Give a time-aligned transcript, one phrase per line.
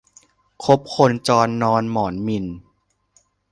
[0.63, 2.45] คบคนจรนอนหมอนหมิ่น